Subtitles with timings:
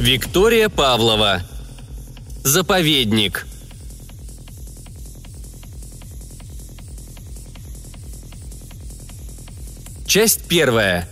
[0.00, 1.42] Виктория Павлова.
[2.42, 3.46] Заповедник.
[10.06, 11.06] Часть первая.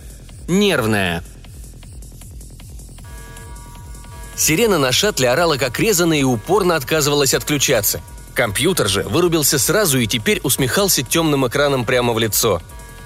[0.47, 1.23] Нервная.
[4.35, 8.01] Сирена на шаттле орала как резаная и упорно отказывалась отключаться.
[8.33, 12.59] Компьютер же вырубился сразу и теперь усмехался темным экраном прямо в лицо.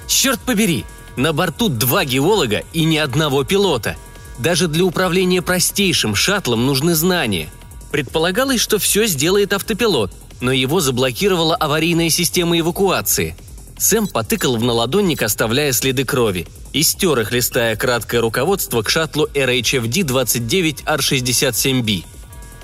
[0.07, 0.85] Черт побери!
[1.17, 3.97] На борту два геолога и ни одного пилота.
[4.39, 7.49] Даже для управления простейшим шаттлом нужны знания.
[7.91, 10.11] Предполагалось, что все сделает автопилот,
[10.41, 13.35] но его заблокировала аварийная система эвакуации.
[13.77, 19.27] Сэм потыкал в наладонник, оставляя следы крови– и стер их, листая краткое руководство к шаттлу
[19.27, 22.03] RHFD-29R67B.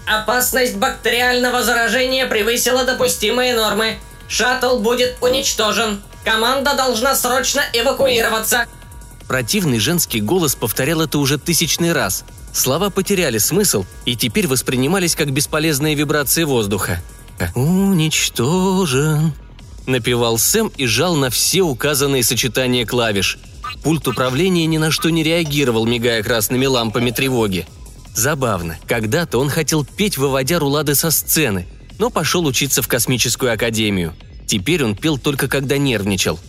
[0.08, 3.98] Опасность бактериального заражения превысила допустимые нормы.
[4.28, 6.02] Шаттл будет уничтожен.
[6.26, 8.66] Команда должна срочно эвакуироваться.
[9.30, 12.26] Противный женский голос повторял это уже тысячный раз.
[12.52, 17.02] Слова потеряли смысл и теперь воспринимались как бесполезные вибрации воздуха.
[17.56, 19.32] «Уничтожен»,—
[19.86, 23.38] напевал Сэм и жал на все указанные сочетания клавиш—
[23.84, 27.66] Пульт управления ни на что не реагировал, мигая красными лампами тревоги.
[28.14, 31.66] Забавно, когда-то он хотел петь, выводя рулады со сцены,
[31.98, 34.14] но пошел учиться в космическую академию.
[34.46, 36.40] Теперь он пел только когда нервничал.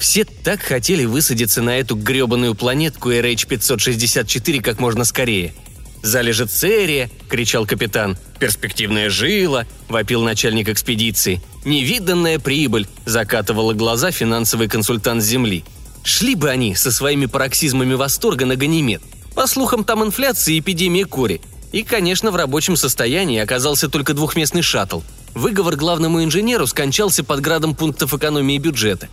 [0.00, 5.54] Все так хотели высадиться на эту гребаную планетку RH-564 как можно скорее.
[6.02, 8.16] «Залежи Церия!»– кричал капитан.
[8.40, 11.42] «Перспективная жила!»– вопил начальник экспедиции.
[11.64, 15.62] «Невиданная прибыль!»– закатывала глаза финансовый консультант Земли–
[16.02, 19.02] Шли бы они со своими пароксизмами восторга на Ганимед.
[19.34, 21.40] По слухам, там инфляция и эпидемия кори.
[21.72, 25.00] И, конечно, в рабочем состоянии оказался только двухместный шаттл.
[25.34, 29.08] Выговор главному инженеру скончался под градом пунктов экономии бюджета.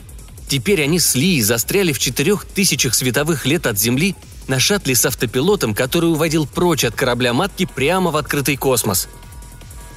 [0.48, 4.16] Теперь они с Ли застряли в четырех тысячах световых лет от Земли
[4.48, 9.10] на шаттле с автопилотом, который уводил прочь от корабля-матки прямо в открытый космос.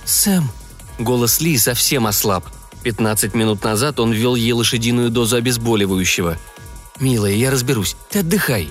[0.04, 0.50] «Сэм!»
[0.98, 2.44] Голос Ли совсем ослаб.
[2.82, 6.38] 15 минут назад он ввел ей лошадиную дозу обезболивающего–
[7.00, 7.96] «Милая, я разберусь.
[8.10, 8.70] Ты отдыхай».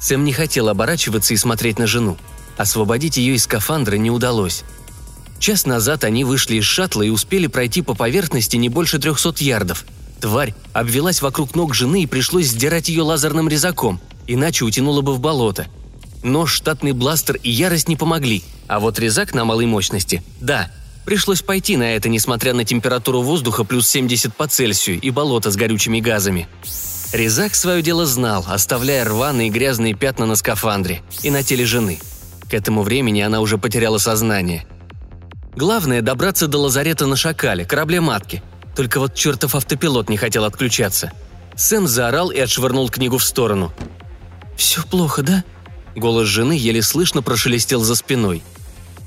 [0.00, 2.18] Сэм не хотел оборачиваться и смотреть на жену.
[2.56, 4.64] Освободить ее из скафандра не удалось.
[5.38, 9.84] Час назад они вышли из шаттла и успели пройти по поверхности не больше трехсот ярдов.
[10.22, 15.18] Тварь обвелась вокруг ног жены и пришлось сдирать ее лазерным резаком, иначе утянула бы в
[15.18, 15.66] болото.
[16.22, 20.70] Но штатный бластер и ярость не помогли, а вот резак на малой мощности– да.
[21.04, 25.56] Пришлось пойти на это, несмотря на температуру воздуха плюс 70 по Цельсию и болото с
[25.56, 26.46] горючими газами.
[27.12, 31.98] Резак свое дело знал, оставляя рваные грязные пятна на скафандре и на теле жены.
[32.48, 34.64] К этому времени она уже потеряла сознание.
[35.56, 38.40] Главное– добраться до лазарета на Шакале, корабле-матки.
[38.74, 41.12] Только вот чертов автопилот не хотел отключаться.
[41.56, 43.72] Сэм заорал и отшвырнул книгу в сторону.
[44.56, 45.44] «Все плохо, да?»
[45.94, 48.42] Голос жены еле слышно прошелестел за спиной.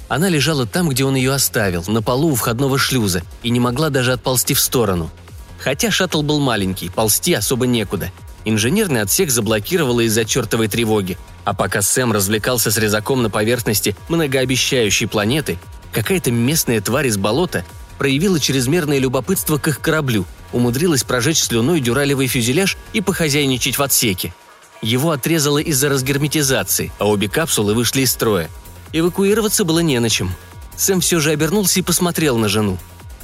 [0.08, 3.90] Она лежала там, где он ее оставил, на полу у входного шлюза, и не могла
[3.90, 5.10] даже отползти в сторону–
[5.66, 8.12] Хотя шаттл был маленький, ползти особо некуда.
[8.46, 11.18] Инженерный отсек заблокировало из-за чертовой тревоги.
[11.44, 15.58] А пока Сэм развлекался с резаком на поверхности многообещающей планеты,
[15.92, 17.66] какая-то местная тварь из болота
[17.98, 24.34] проявила чрезмерное любопытство к их кораблю, умудрилась прожечь слюной дюралевый фюзеляж и похозяйничать в отсеке.
[24.82, 28.50] Его отрезало из-за разгерметизации, а обе капсулы вышли из строя.
[28.94, 30.34] Эвакуироваться было не на чем.
[30.78, 32.78] Сэм все же обернулся и посмотрел на жену.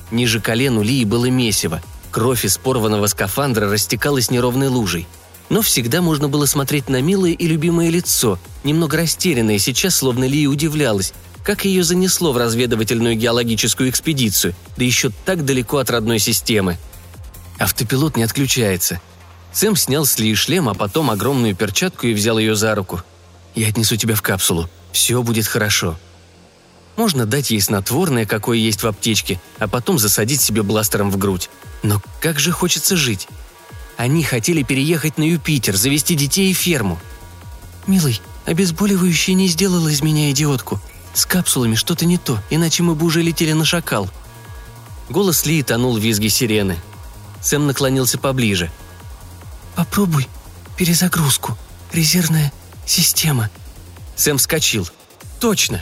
[0.09, 5.07] Ниже колен у Лии было месиво, Кровь из порванного скафандра растекалась неровной лужей.
[5.47, 10.45] Но всегда можно было смотреть на милое и любимое лицо, немного растерянное сейчас, словно Ли
[10.47, 11.13] удивлялась,
[11.44, 16.78] как ее занесло в разведывательную геологическую экспедицию, да еще так далеко от родной системы.
[17.59, 19.02] Автопилот не отключается.
[19.53, 23.01] Сэм снял с Ли шлем, а потом огромную перчатку и взял ее за руку.
[23.54, 24.69] «Я отнесу тебя в капсулу.
[24.94, 25.98] Все будет хорошо»,
[27.01, 31.50] можно дать ей снотворное, какое есть в аптечке, а потом засадить себе бластером в грудь.
[31.83, 33.27] Но как же хочется жить?
[33.98, 37.00] Они хотели переехать на Юпитер, завести детей и ферму.
[37.88, 40.80] «Милый, обезболивающее не сделало из меня идиотку.
[41.13, 44.10] С капсулами что-то не то, иначе мы бы уже летели на шакал».
[45.10, 46.78] Голос Ли тонул в визге сирены.
[47.42, 48.72] Сэм наклонился поближе.
[49.75, 50.28] «Попробуй
[50.78, 51.58] перезагрузку.
[51.92, 52.54] Резервная
[52.86, 53.50] система».
[54.16, 54.88] Сэм вскочил.
[55.40, 55.81] «Точно!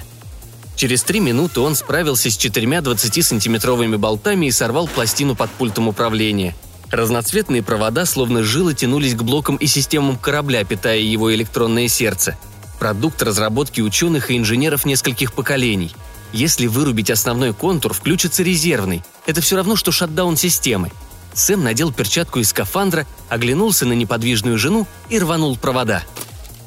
[0.79, 6.55] Через три минуты он справился с четырьмя 20-сантиметровыми болтами и сорвал пластину под пультом управления.
[6.89, 12.37] Разноцветные провода словно жилы тянулись к блокам и системам корабля, питая его электронное сердце.
[12.79, 15.91] Продукт разработки ученых и инженеров нескольких поколений.
[16.31, 19.03] Если вырубить основной контур, включится резервный.
[19.25, 20.91] Это все равно, что шатдаун системы.
[21.33, 26.03] Сэм надел перчатку из скафандра, оглянулся на неподвижную жену и рванул провода.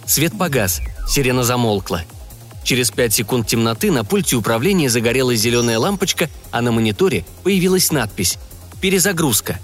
[0.07, 2.03] Свет погас, сирена замолкла–
[2.65, 8.39] Через пять секунд темноты на пульте управления загорелась зеленая лампочка, а на мониторе появилась надпись
[8.81, 9.59] «Перезагрузка».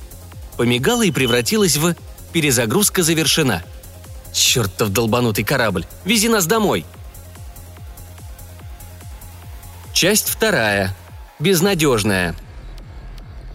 [0.57, 1.95] Помигала и превратилась в
[2.33, 3.63] «Перезагрузка завершена».
[4.39, 5.85] Чертов долбанутый корабль!
[6.05, 6.85] Вези нас домой!
[9.93, 10.95] Часть вторая.
[11.41, 12.37] Безнадежная.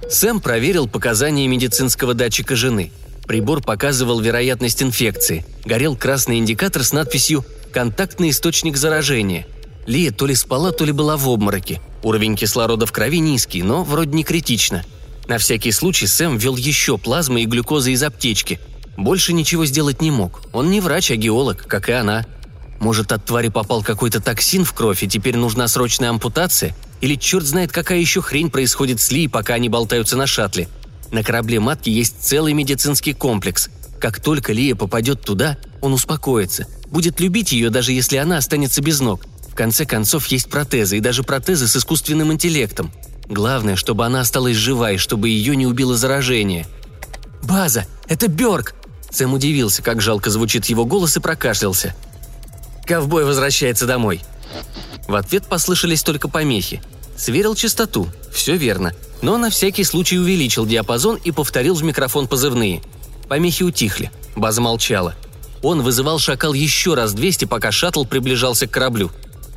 [0.09, 2.91] Сэм проверил показания медицинского датчика жены.
[3.25, 5.45] Прибор показывал вероятность инфекции.
[5.63, 9.47] Горел красный индикатор с надписью «Контактный источник заражения».
[9.85, 11.81] Лия то ли спала, то ли была в обмороке.
[12.03, 14.83] Уровень кислорода в крови низкий, но вроде не критично.
[15.27, 18.59] На всякий случай Сэм ввел еще плазмы и глюкозы из аптечки.
[18.97, 20.41] Больше ничего сделать не мог.
[20.53, 22.25] Он не врач, а геолог, как и она.
[22.79, 26.75] Может, от твари попал какой-то токсин в кровь, и теперь нужна срочная ампутация?
[27.01, 30.67] Или черт знает, какая еще хрень происходит с Ли, пока они болтаются на шаттле?
[31.11, 33.69] На корабле матки есть целый медицинский комплекс.
[33.99, 36.67] Как только Лия попадет туда, он успокоится.
[36.87, 39.25] Будет любить ее, даже если она останется без ног.
[39.47, 42.91] В конце концов, есть протезы, и даже протезы с искусственным интеллектом.
[43.29, 46.65] Главное, чтобы она осталась жива и чтобы ее не убило заражение.
[47.43, 47.85] «База!
[48.07, 48.75] Это Бёрк!»
[49.13, 51.95] Сэм удивился, как жалко звучит его голос и прокашлялся.
[52.85, 54.21] Ковбой возвращается домой».
[55.07, 56.81] В ответ послышались только помехи.
[57.17, 58.07] Сверил частоту.
[58.31, 58.93] Все верно.
[59.21, 62.81] Но на всякий случай увеличил диапазон и повторил в микрофон позывные.
[63.27, 64.11] Помехи утихли.
[64.35, 65.15] База молчала.
[65.61, 69.11] Он вызывал шакал еще раз 200, пока шаттл приближался к кораблю.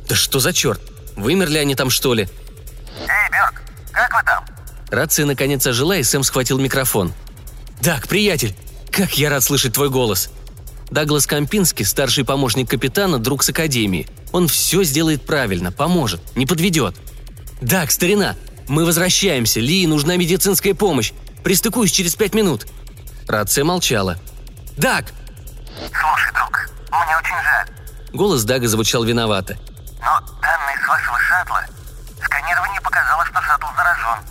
[0.07, 0.79] «Да что за черт?
[1.15, 2.29] Вымерли они там, что ли?»
[3.01, 3.61] «Эй, Бёрк,
[3.91, 4.45] как вы там?»
[4.89, 7.11] Рация наконец ожила, и Сэм схватил микрофон.
[7.81, 8.55] «Так, приятель,
[8.91, 10.29] как я рад слышать твой голос!»
[10.89, 14.07] Даглас Кампинский, старший помощник капитана, друг с Академии.
[14.31, 16.95] Он все сделает правильно, поможет, не подведет.
[17.61, 18.35] «Даг, старина,
[18.67, 21.11] мы возвращаемся, Ли нужна медицинская помощь.
[21.43, 22.67] Пристыкуюсь через пять минут».
[23.27, 24.17] Рация молчала.
[24.77, 25.13] «Даг!»
[25.77, 27.67] «Слушай, друг, мне очень жаль.
[28.13, 29.57] Голос Дага звучал виновато.
[29.99, 31.65] Но данные с вашего шаттла...
[32.23, 34.23] Сканирование показало, что шаттл заражен.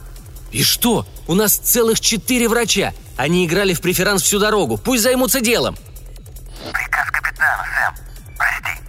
[0.53, 1.07] «И что?
[1.27, 2.95] У нас целых четыре врача.
[3.17, 4.77] Они играли в преферанс всю дорогу.
[4.77, 5.77] Пусть займутся делом!»
[6.73, 7.95] Приказ капитана, Сэм.
[8.37, 8.83] Прости.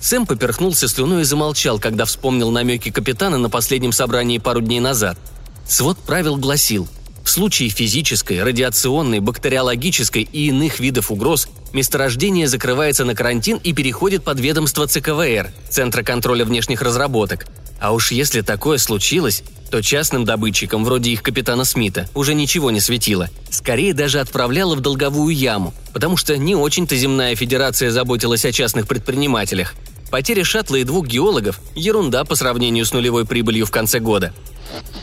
[0.00, 5.18] Сэм поперхнулся слюной и замолчал, когда вспомнил намеки капитана на последнем собрании пару дней назад.
[5.66, 6.88] Свод правил гласил,
[7.26, 14.22] в случае физической, радиационной, бактериологической и иных видов угроз месторождение закрывается на карантин и переходит
[14.22, 17.46] под ведомство ЦКВР, Центра контроля внешних разработок.
[17.80, 22.80] А уж если такое случилось, то частным добытчикам, вроде их капитана Смита, уже ничего не
[22.80, 23.28] светило.
[23.50, 28.86] Скорее даже отправляло в долговую яму, потому что не очень-то земная федерация заботилась о частных
[28.86, 29.74] предпринимателях.
[30.10, 34.32] Потеря шаттла и двух геологов– ерунда по сравнению с нулевой прибылью в конце года.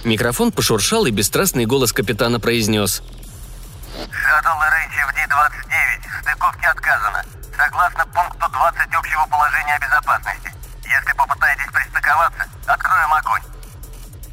[0.04, 3.02] Микрофон пошуршал, и бесстрастный голос капитана произнес.
[4.12, 6.22] Шаттл RHFD-29.
[6.22, 7.24] Стыковке отказано.
[7.58, 10.53] Согласно пункту 20 общего положения о безопасности.
[11.00, 13.42] Если попытаетесь пристыковаться, откроем огонь.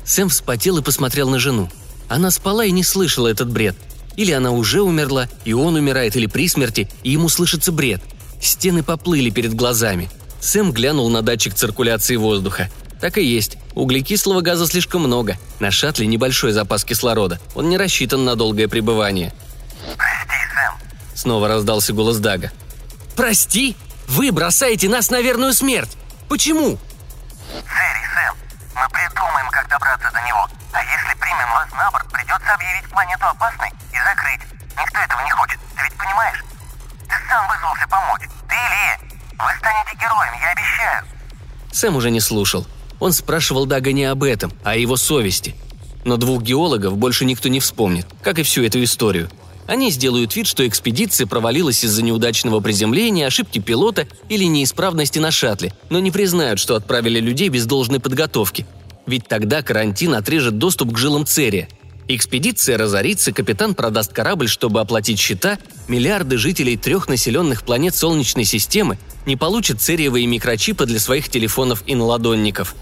[0.05, 1.71] Сэм вспотел и посмотрел на жену.
[2.09, 3.77] Она спала и не слышала этот бред.
[4.17, 8.03] Или она уже умерла, и он умирает, или при смерти, и ему слышится бред.
[8.41, 10.11] Стены поплыли перед глазами.
[10.41, 12.69] Сэм глянул на датчик циркуляции воздуха.
[13.01, 13.57] Так и есть.
[13.75, 15.39] Углекислого газа слишком много.
[15.61, 17.41] На шаттле небольшой запас кислорода.
[17.55, 19.33] Он не рассчитан на долгое пребывание.
[19.97, 21.17] Прости, Сэм.
[21.17, 22.51] Снова раздался голос Дага.
[23.17, 23.77] «Прости?
[24.09, 25.97] Вы бросаете нас на верную смерть!
[26.31, 26.79] Почему?»
[27.51, 28.37] Сэри, Сэм,
[28.77, 30.49] мы придумаем, как добраться до него.
[30.73, 34.41] А если примем вас на борт, придется объявить планету опасной и закрыть.
[34.79, 36.45] Никто этого не хочет, ты ведь понимаешь?
[37.09, 38.23] Ты сам вызвался помочь.
[38.49, 39.01] Ты и Лия.
[39.41, 41.05] Вы станете героем, я обещаю.
[41.73, 42.65] Сэм уже не слушал.
[43.01, 45.57] Он спрашивал Дага не об этом, а о его совести.
[46.05, 49.29] Но двух геологов больше никто не вспомнит, как и всю эту историю.
[49.71, 55.73] Они сделают вид, что экспедиция провалилась из-за неудачного приземления, ошибки пилота или неисправности на шаттле,
[55.91, 58.67] но не признают, что отправили людей без должной подготовки.
[59.07, 61.69] Ведь тогда карантин отрежет доступ к жилам Церия.
[62.09, 68.99] Экспедиция разорится, капитан продаст корабль, чтобы оплатить счета, миллиарды жителей трех населенных планет Солнечной системы
[69.25, 72.75] не получат цериевые микрочипы для своих телефонов и наладонников.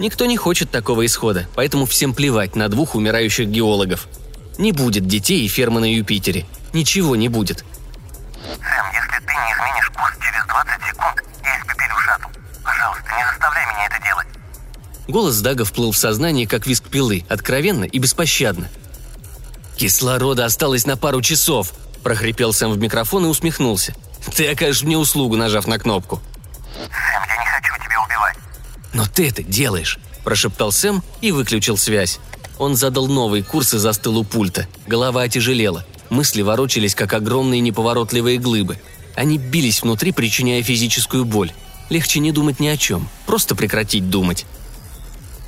[0.00, 4.08] Никто не хочет такого исхода, поэтому всем плевать на двух умирающих геологов–
[4.58, 6.46] не будет детей и фермы на Юпитере.
[6.72, 7.64] Ничего не будет.
[8.44, 12.28] Сэм, если ты не изменишь курс через 20 секунд, я испепелю шаттл.
[12.62, 14.26] Пожалуйста, не заставляй меня это делать.
[15.08, 18.68] Голос Дага вплыл в сознание, как виск пилы, откровенно и беспощадно.
[19.76, 23.94] «Кислорода осталось на пару часов»,– прохрипел Сэм в микрофон и усмехнулся.
[24.34, 26.22] «Ты окажешь мне услугу, нажав на кнопку».
[26.76, 28.36] Сэм, я не хочу тебя убивать.
[28.92, 32.20] «Но ты это делаешь»,– прошептал Сэм и выключил связь.
[32.58, 34.66] Он задал новый курс и застыл у пульта.
[34.86, 35.84] Голова отяжелела.
[36.10, 38.78] Мысли ворочались, как огромные неповоротливые глыбы.
[39.16, 41.52] Они бились внутри, причиняя физическую боль.
[41.90, 44.46] Легче не думать ни о чем, просто прекратить думать.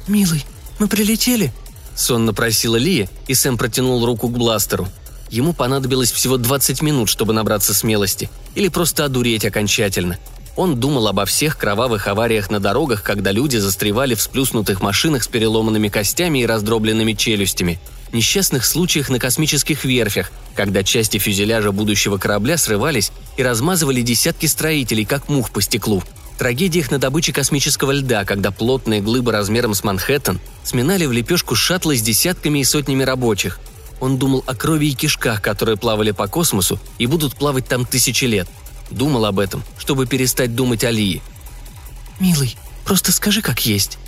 [0.07, 0.45] «Милый,
[0.79, 1.53] мы прилетели?»
[1.95, 4.87] Сонно просила Лия, и Сэм протянул руку к бластеру.
[5.31, 10.19] Ему понадобилось всего 20 минут, чтобы набраться смелости, или просто одуреть окончательно.
[10.57, 15.29] Он думал обо всех кровавых авариях на дорогах, когда люди застревали в сплюснутых машинах с
[15.29, 17.79] переломанными костями и раздробленными челюстями,
[18.13, 25.05] несчастных случаях на космических верфях, когда части фюзеляжа будущего корабля срывались и размазывали десятки строителей,
[25.05, 26.03] как мух по стеклу–
[26.37, 31.97] трагедиях на добыче космического льда, когда плотные глыбы размером с Манхэттен сминали в лепешку шаттлы
[31.97, 33.59] с десятками и сотнями рабочих.
[34.01, 38.27] Он думал о крови и кишках, которые плавали по космосу и будут плавать там тысячи
[38.27, 38.47] лет.
[38.91, 41.23] Думал об этом, чтобы перестать думать о Лии.
[42.21, 43.99] «Милый, просто скажи, как есть».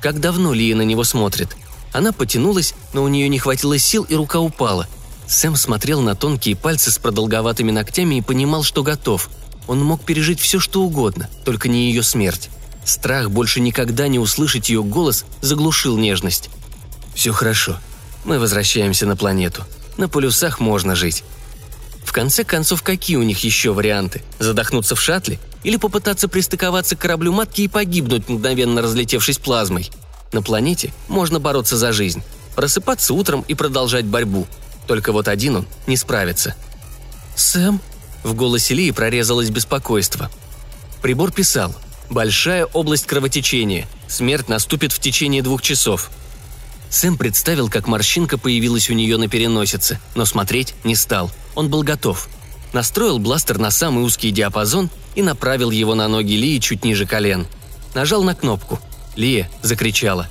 [0.00, 1.56] Как давно Лия на него смотрит?
[1.92, 4.88] Она потянулась, но у нее не хватило сил, и рука упала.
[5.28, 9.30] Сэм смотрел на тонкие пальцы с продолговатыми ногтями и понимал, что готов–
[9.66, 12.50] он мог пережить все, что угодно, только не ее смерть.
[12.84, 16.50] Страх больше никогда не услышать ее голос заглушил нежность.
[17.14, 17.78] «Все хорошо.
[18.24, 19.64] Мы возвращаемся на планету.
[19.96, 21.22] На полюсах можно жить».
[22.04, 24.22] В конце концов, какие у них еще варианты?
[24.38, 25.38] Задохнуться в шаттле?
[25.64, 29.90] Или попытаться пристыковаться к кораблю матки и погибнуть, мгновенно разлетевшись плазмой?
[30.32, 32.22] На планете можно бороться за жизнь.
[32.56, 34.46] Просыпаться утром и продолжать борьбу.
[34.86, 36.54] Только вот один он не справится.
[37.36, 37.80] «Сэм?»
[38.22, 40.30] В голосе Лии прорезалось беспокойство.
[41.00, 41.74] Прибор писал
[42.10, 43.86] «Большая область кровотечения.
[44.08, 46.10] Смерть наступит в течение двух часов».
[46.92, 51.30] Сэм представил, как морщинка появилась у нее на переносице, но смотреть не стал.
[51.54, 52.28] Он был готов.
[52.74, 57.46] Настроил бластер на самый узкий диапазон и направил его на ноги Лии чуть ниже колен.
[57.94, 58.78] Нажал на кнопку.
[59.16, 60.28] Лия закричала.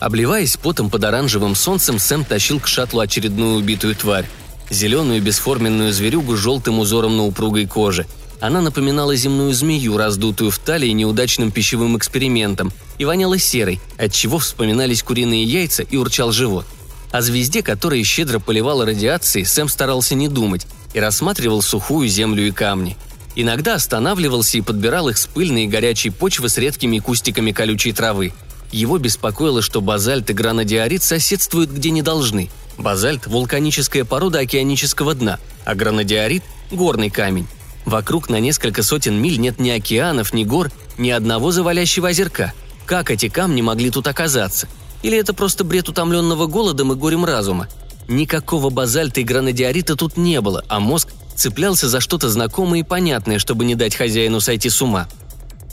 [0.00, 4.26] Обливаясь потом под оранжевым солнцем, Сэм тащил к шаттлу очередную убитую тварь
[4.70, 8.06] зеленую бесформенную зверюгу с желтым узором на упругой коже.
[8.40, 15.02] Она напоминала земную змею, раздутую в талии неудачным пищевым экспериментом, и воняла серой, отчего вспоминались
[15.02, 16.66] куриные яйца и урчал живот.
[17.12, 22.50] О звезде, которая щедро поливала радиацией, Сэм старался не думать и рассматривал сухую землю и
[22.50, 22.96] камни.
[23.36, 28.32] Иногда останавливался и подбирал их с пыльной и горячей почвы с редкими кустиками колючей травы.
[28.72, 32.48] Его беспокоило, что базальт и гранодиорит соседствуют где не должны–
[32.80, 37.46] Базальт– вулканическая порода океанического дна, а гранодиорит– горный камень.
[37.90, 42.52] Вокруг на несколько сотен миль нет ни океанов, ни гор, ни одного завалящего озерка.
[42.86, 44.68] Как эти камни могли тут оказаться?
[45.02, 47.66] Или это просто бред утомленного голодом и горем разума?
[48.06, 53.40] Никакого базальта и гранодиорита тут не было, а мозг цеплялся за что-то знакомое и понятное,
[53.40, 55.08] чтобы не дать хозяину сойти с ума.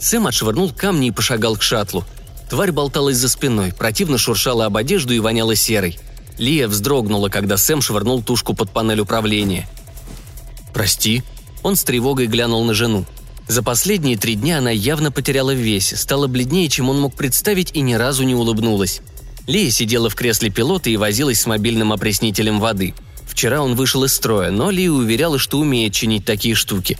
[0.02, 2.04] Сэм отшвырнул камни и пошагал к шаттлу.
[2.50, 6.00] Тварь болталась за спиной, противно шуршала об одежду и воняла серой.
[6.40, 9.70] Лия вздрогнула, когда Сэм швырнул тушку под панель управления.
[10.74, 11.22] «Прости».
[11.68, 13.06] Он с тревогой глянул на жену.
[13.50, 17.72] За последние три дня она явно потеряла в весе, стала бледнее, чем он мог представить,
[17.74, 19.02] и ни разу не улыбнулась.
[19.48, 22.96] Лия сидела в кресле пилота и возилась с мобильным опреснителем воды.
[23.28, 26.98] Вчера он вышел из строя, но Лия уверяла, что умеет чинить такие штуки.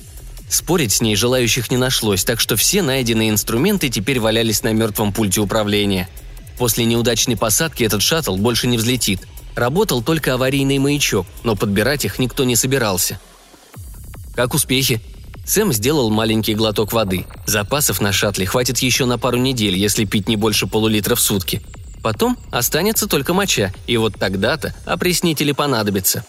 [0.50, 5.14] Спорить с ней желающих не нашлось, так что все найденные инструменты теперь валялись на мертвом
[5.14, 6.10] пульте управления–
[6.58, 9.28] После неудачной посадки этот шаттл больше не взлетит.
[9.56, 13.20] Работал только аварийный маячок, но подбирать их никто не собирался.
[14.38, 15.02] Как успехи?
[15.48, 17.26] Сэм сделал маленький глоток воды.
[17.48, 21.60] Запасов на шаттле хватит еще на пару недель, если пить не больше полулитра в сутки.
[22.04, 26.24] Потом останется только моча, и вот тогда-то опреснители понадобятся.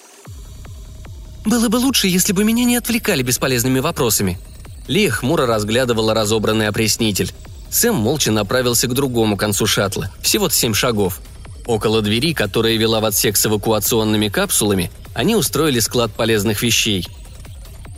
[1.44, 4.38] «Было бы лучше, если бы меня не отвлекали бесполезными вопросами».
[4.86, 7.30] Лия хмуро разглядывала разобранный опреснитель.
[7.70, 11.20] Сэм молча направился к другому концу шаттла, всего семь шагов.
[11.66, 17.06] Около двери, которая вела в отсек с эвакуационными капсулами, они устроили склад полезных вещей.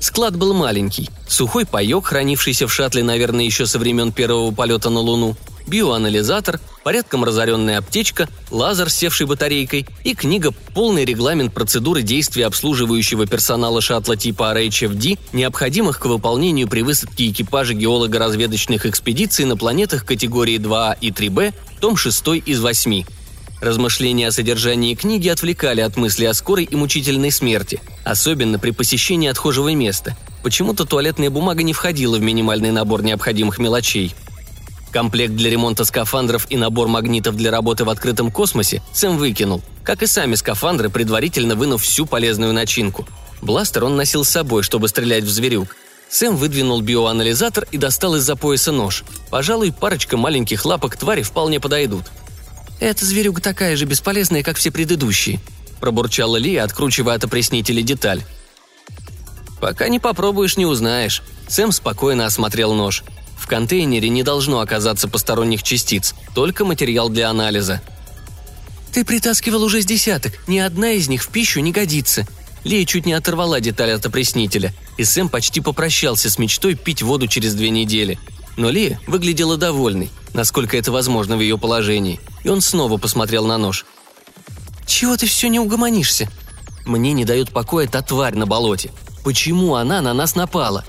[0.00, 1.10] Склад был маленький.
[1.28, 5.36] Сухой паек, хранившийся в шаттле, наверное, еще со времен первого полета на Луну–
[5.70, 13.26] биоанализатор, порядком разоренная аптечка, лазер с севшей батарейкой и книга «Полный регламент процедуры действия обслуживающего
[13.26, 20.58] персонала шаттла типа RHFD, необходимых к выполнению при высадке экипажа геолого-разведочных экспедиций на планетах категории
[20.58, 23.06] 2А и 3Б, том 6 из 8».
[23.60, 29.28] Размышления о содержании книги отвлекали от мысли о скорой и мучительной смерти, особенно при посещении
[29.28, 30.16] отхожего места.
[30.42, 34.14] Почему-то туалетная бумага не входила в минимальный набор необходимых мелочей–
[34.92, 40.02] Комплект для ремонта скафандров и набор магнитов для работы в открытом космосе Сэм выкинул, как
[40.02, 43.06] и сами скафандры, предварительно вынув всю полезную начинку.
[43.40, 45.76] Бластер он носил с собой, чтобы стрелять в зверюк.
[46.08, 49.04] Сэм выдвинул биоанализатор и достал из-за пояса нож.
[49.30, 52.06] Пожалуй, парочка маленьких лапок твари вполне подойдут.
[52.80, 55.38] «Эта зверюга такая же бесполезная, как все предыдущие»,–
[55.80, 58.22] пробурчала Ли, откручивая от опреснителя деталь.
[59.60, 63.04] «Пока не попробуешь, не узнаешь», Сэм спокойно осмотрел нож.
[63.36, 67.82] В контейнере не должно оказаться посторонних частиц, только материал для анализа.
[68.92, 72.26] «Ты притаскивал уже с десяток, ни одна из них в пищу не годится»,
[72.64, 77.26] Лия чуть не оторвала деталь от опреснителя, и Сэм почти попрощался с мечтой пить воду
[77.26, 78.18] через две недели.
[78.56, 83.58] Но Лия выглядела довольной, насколько это возможно в ее положении, и он снова посмотрел на
[83.58, 83.86] нож.
[84.86, 86.28] «Чего ты все не угомонишься?»
[86.86, 88.90] «Мне не дает покоя та тварь на болоте.
[89.22, 90.84] Почему она на нас напала?»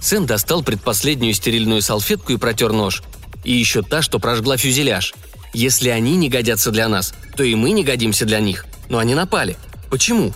[0.00, 3.02] Сэм достал предпоследнюю стерильную салфетку и протер нож.
[3.44, 5.14] И еще та, что прожгла фюзеляж.
[5.52, 8.66] Если они не годятся для нас, то и мы не годимся для них.
[8.88, 9.56] Но они напали.
[9.90, 10.34] Почему?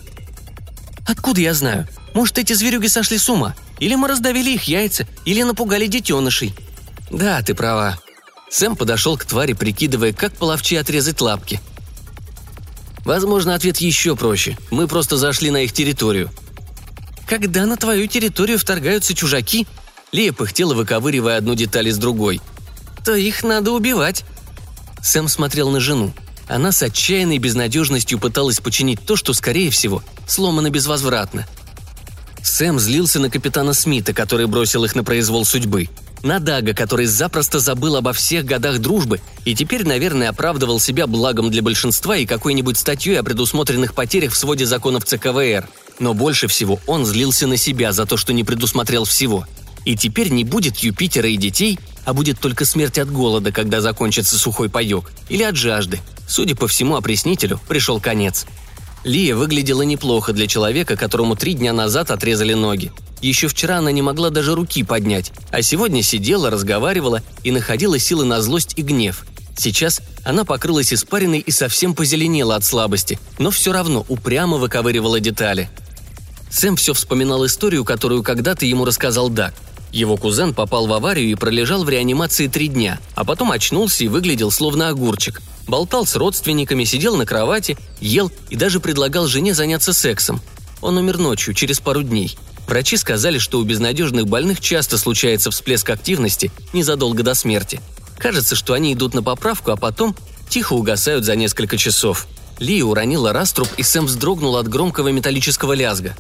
[1.06, 1.86] Откуда я знаю?
[2.14, 3.54] Может, эти зверюги сошли с ума?
[3.80, 6.54] Или мы раздавили их яйца, или напугали детенышей.
[7.10, 7.98] Да, ты права.
[8.50, 11.60] Сэм подошел к твари, прикидывая, как половче отрезать лапки.
[13.04, 14.56] Возможно, ответ еще проще.
[14.70, 16.30] Мы просто зашли на их территорию.
[17.26, 19.66] Когда на твою территорию вторгаются чужаки,
[20.12, 22.40] Лия пыхтела, выковыривая одну деталь из другой.
[23.04, 24.24] То их надо убивать.
[25.02, 26.12] Сэм смотрел на жену.
[26.48, 31.46] Она с отчаянной безнадежностью пыталась починить то, что, скорее всего, сломано безвозвратно.
[32.42, 35.88] Сэм злился на капитана Смита, который бросил их на произвол судьбы.
[36.22, 41.50] На Дага, который запросто забыл обо всех годах дружбы и теперь, наверное, оправдывал себя благом
[41.50, 45.68] для большинства и какой-нибудь статьей о предусмотренных потерях в своде законов ЦКВР.
[45.98, 49.46] Но больше всего он злился на себя за то, что не предусмотрел всего.
[49.84, 54.38] И теперь не будет Юпитера и детей, а будет только смерть от голода, когда закончится
[54.38, 56.00] сухой паек, или от жажды,
[56.30, 58.46] Судя по всему, опреснителю пришел конец.
[59.02, 62.92] Лия выглядела неплохо для человека, которому три дня назад отрезали ноги.
[63.20, 68.24] Еще вчера она не могла даже руки поднять, а сегодня сидела, разговаривала и находила силы
[68.24, 69.26] на злость и гнев.
[69.56, 75.68] Сейчас она покрылась испариной и совсем позеленела от слабости, но все равно упрямо выковыривала детали.
[76.50, 79.54] Сэм все вспоминал историю, которую когда-то ему рассказал Дак.
[79.92, 84.08] Его кузен попал в аварию и пролежал в реанимации три дня, а потом очнулся и
[84.08, 89.92] выглядел словно огурчик, болтал с родственниками, сидел на кровати, ел и даже предлагал жене заняться
[89.92, 90.40] сексом.
[90.80, 92.36] Он умер ночью, через пару дней.
[92.66, 97.80] Врачи сказали, что у безнадежных больных часто случается всплеск активности незадолго до смерти.
[98.18, 100.14] Кажется, что они идут на поправку, а потом
[100.48, 102.26] тихо угасают за несколько часов.
[102.58, 106.14] Лия уронила раструб, и Сэм вздрогнул от громкого металлического лязга.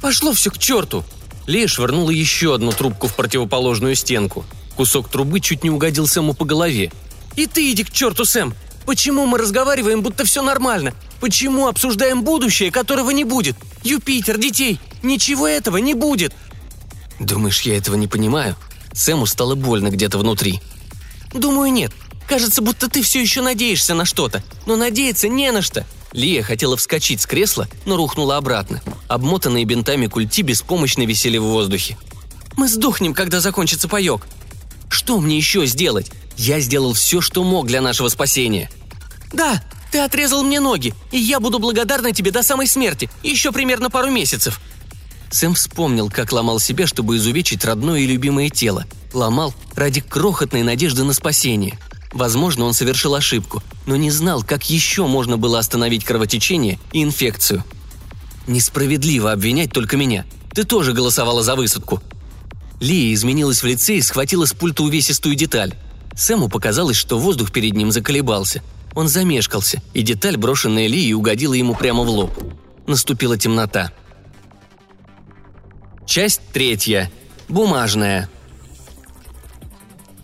[0.00, 1.04] «Пошло все к черту!»
[1.46, 4.44] Лия швырнула еще одну трубку в противоположную стенку.
[4.76, 6.90] Кусок трубы чуть не угодил Сэму по голове,
[7.36, 8.54] и ты иди к черту, Сэм!
[8.86, 10.94] Почему мы разговариваем, будто все нормально?
[11.20, 13.56] Почему обсуждаем будущее, которого не будет?
[13.82, 14.78] Юпитер, детей!
[15.04, 16.34] Ничего этого не будет!»
[17.20, 18.56] «Думаешь, я этого не понимаю?»
[18.92, 20.60] Сэму стало больно где-то внутри.
[21.32, 21.92] «Думаю, нет.
[22.26, 24.42] Кажется, будто ты все еще надеешься на что-то.
[24.66, 25.86] Но надеяться не на что.
[26.14, 28.80] Лия хотела вскочить с кресла, но рухнула обратно.
[29.08, 31.98] Обмотанные бинтами культи беспомощно висели в воздухе.
[32.56, 34.26] «Мы сдохнем, когда закончится паек.
[34.88, 36.12] Что мне еще сделать?
[36.36, 38.70] Я сделал все, что мог для нашего спасения».
[39.32, 43.90] «Да, ты отрезал мне ноги, и я буду благодарна тебе до самой смерти, еще примерно
[43.90, 44.60] пару месяцев».
[45.30, 48.86] Сэм вспомнил, как ломал себя, чтобы изувечить родное и любимое тело.
[49.12, 51.78] Ломал ради крохотной надежды на спасение.
[52.12, 57.64] Возможно, он совершил ошибку, но не знал, как еще можно было остановить кровотечение и инфекцию.
[58.46, 60.24] Несправедливо обвинять только меня.
[60.54, 62.00] Ты тоже голосовала за высадку.
[62.80, 65.74] Лия изменилась в лице и схватила с пульта увесистую деталь.
[66.16, 68.62] Сэму показалось, что воздух перед ним заколебался.
[68.94, 72.30] Он замешкался, и деталь, брошенная Ли, угодила ему прямо в лоб.
[72.86, 73.90] Наступила темнота.
[76.14, 77.10] Часть третья.
[77.48, 78.30] Бумажная.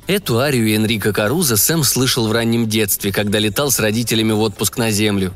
[0.07, 4.79] Эту арию Энрико Каруза Сэм слышал в раннем детстве, когда летал с родителями в отпуск
[4.79, 5.35] на Землю.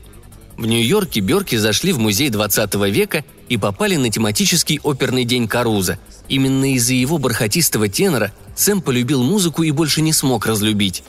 [0.57, 5.99] В Нью-Йорке Бёрки зашли в музей 20 века и попали на тематический оперный день Каруза.
[6.29, 11.03] Именно из-за его бархатистого тенора Сэм полюбил музыку и больше не смог разлюбить.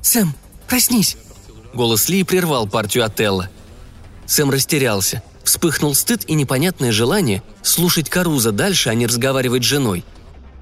[0.00, 0.32] «Сэм,
[0.68, 1.16] проснись!»
[1.74, 3.50] Голос Ли прервал партию Отелла.
[4.26, 5.24] Сэм растерялся.
[5.50, 10.04] Вспыхнул стыд и непонятное желание слушать Каруза дальше, а не разговаривать с женой.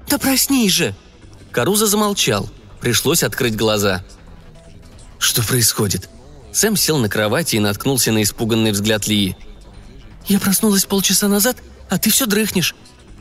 [0.09, 0.95] «Да проснись же!»
[1.51, 2.49] Каруза замолчал.
[2.81, 4.03] Пришлось открыть глаза.
[5.19, 6.09] «Что происходит?»
[6.51, 9.37] Сэм сел на кровати и наткнулся на испуганный взгляд Лии.
[10.25, 11.57] «Я проснулась полчаса назад,
[11.91, 12.73] а ты все дрыхнешь».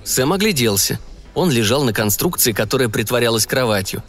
[0.04, 0.98] Сэм огляделся.
[1.34, 4.02] Он лежал на конструкции, которая притворялась кроватью.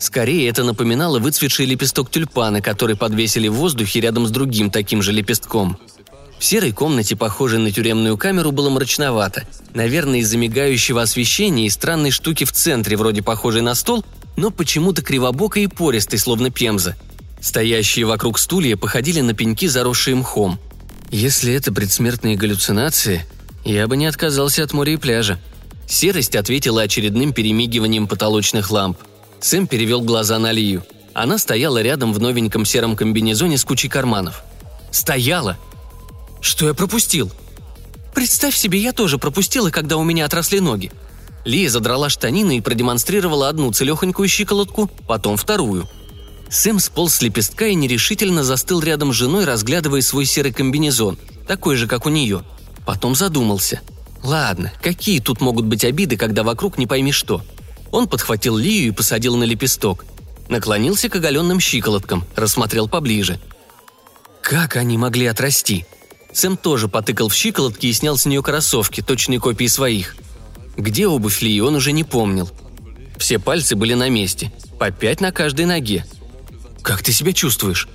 [0.00, 5.12] Скорее, это напоминало выцветший лепесток тюльпана, который подвесили в воздухе рядом с другим таким же
[5.12, 5.78] лепестком.
[6.44, 9.44] В серой комнате, похожей на тюремную камеру, было мрачновато.
[9.72, 14.04] Наверное, из-за мигающего освещения и странной штуки в центре, вроде похожей на стол,
[14.36, 16.96] но почему-то кривобокой и пористой, словно пемза.
[17.40, 20.58] Стоящие вокруг стулья походили на пеньки, заросшие мхом.
[21.10, 23.24] Если это предсмертные галлюцинации,
[23.64, 25.40] я бы не отказался от моря и пляжа.
[25.86, 28.98] Серость ответила очередным перемигиванием потолочных ламп.
[29.40, 30.84] Сэм перевел глаза на Лию.
[31.14, 34.44] Она стояла рядом в новеньком сером комбинезоне с кучей карманов.
[34.90, 35.56] Стояла!
[36.44, 37.32] Что я пропустил?
[38.14, 40.92] Представь себе, я тоже пропустила, когда у меня отросли ноги.
[41.46, 45.88] Лия задрала штанины и продемонстрировала одну целехонькую щиколотку, потом вторую.
[46.50, 51.76] Сэм сполз с лепестка и нерешительно застыл рядом с женой, разглядывая свой серый комбинезон, такой
[51.76, 52.44] же, как у нее.
[52.84, 53.80] Потом задумался.
[54.22, 57.42] Ладно, какие тут могут быть обиды, когда вокруг не пойми что?
[57.90, 60.04] Он подхватил Лию и посадил на лепесток.
[60.50, 63.40] Наклонился к оголенным щиколоткам, рассмотрел поближе.
[64.42, 65.86] Как они могли отрасти?
[66.34, 70.16] Сэм тоже потыкал в щиколотки и снял с нее кроссовки, точные копии своих.
[70.76, 72.50] Где обувь Лии, он уже не помнил.
[73.16, 76.04] Все пальцы были на месте, по пять на каждой ноге.
[76.82, 77.88] «Как ты себя чувствуешь?»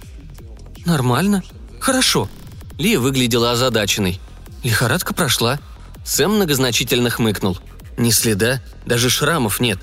[0.86, 1.44] «Нормально.
[1.82, 2.30] Хорошо».
[2.78, 4.22] Лия выглядела озадаченной.
[4.64, 5.60] «Лихорадка прошла».
[6.06, 7.60] Сэм многозначительно хмыкнул.
[7.98, 9.80] «Ни следа, даже шрамов нет».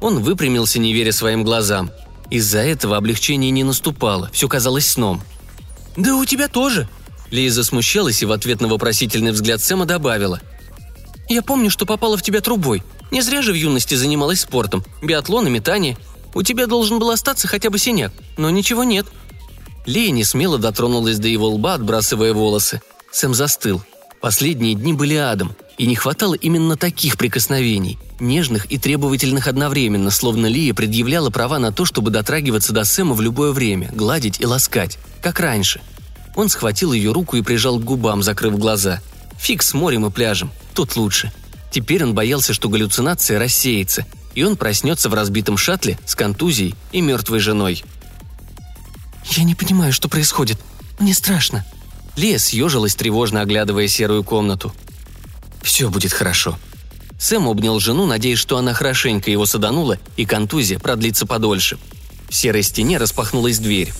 [0.00, 1.92] Он выпрямился, не веря своим глазам.
[2.30, 5.22] Из-за этого облегчение не наступало, все казалось сном.
[5.96, 6.88] «Да у тебя тоже»,
[7.32, 10.40] Лиза смущалась и в ответ на вопросительный взгляд Сэма добавила.
[11.28, 12.82] «Я помню, что попала в тебя трубой.
[13.10, 14.84] Не зря же в юности занималась спортом.
[15.02, 15.96] Биатлон и метание.
[16.34, 19.06] У тебя должен был остаться хотя бы синяк, но ничего нет».
[19.86, 22.82] Лия не смело дотронулась до его лба, отбрасывая волосы.
[23.10, 23.82] Сэм застыл.
[24.20, 30.46] Последние дни были адом, и не хватало именно таких прикосновений, нежных и требовательных одновременно, словно
[30.46, 34.98] Лия предъявляла права на то, чтобы дотрагиваться до Сэма в любое время, гладить и ласкать,
[35.22, 35.80] как раньше–
[36.34, 39.00] он схватил ее руку и прижал к губам, закрыв глаза.
[39.38, 41.32] Фиг с морем и пляжем, тут лучше.
[41.70, 47.00] Теперь он боялся, что галлюцинация рассеется, и он проснется в разбитом шаттле с контузией и
[47.00, 47.84] мертвой женой.
[49.30, 50.58] «Я не понимаю, что происходит.
[50.98, 51.64] Мне страшно».
[52.16, 54.74] Лия съежилась, тревожно оглядывая серую комнату.
[55.62, 56.58] «Все будет хорошо».
[57.18, 61.78] Сэм обнял жену, надеясь, что она хорошенько его саданула, и контузия продлится подольше.
[62.28, 63.92] В серой стене распахнулась дверь.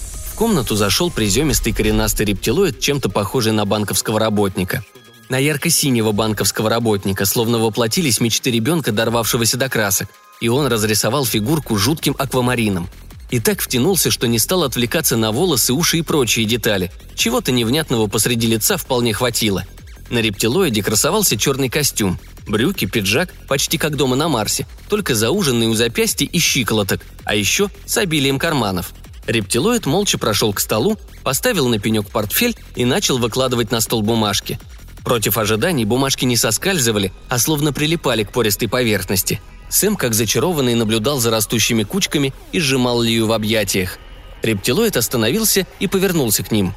[0.42, 4.85] Комнату зашел приземистый коренастый рептилоид, чем-то похожий на банковского работника.
[5.28, 10.09] На ярко-синего банковского работника, словно воплотились мечты ребенка, дорвавшегося до красок,
[10.40, 12.90] и он разрисовал фигурку жутким аквамарином.
[13.31, 16.90] И так втянулся, что не стал отвлекаться на волосы, уши и прочие детали.
[17.14, 19.64] Чего-то невнятного посреди лица вполне хватило.
[20.11, 25.74] На рептилоиде красовался черный костюм, брюки, пиджак, почти как дома на Марсе, только зауженный у
[25.74, 28.92] запястья и щиколоток, а еще с обилием карманов–
[29.27, 34.59] Рептилоид молча прошел к столу, поставил на пенек портфель и начал выкладывать на стол бумажки.
[35.05, 39.41] Против ожиданий бумажки не соскальзывали, а словно прилипали к пористой поверхности.
[39.69, 43.99] Сэм, как зачарованный, наблюдал за растущими кучками и сжимал Лию в объятиях.
[44.43, 46.75] Рептилоид остановился и повернулся к ним.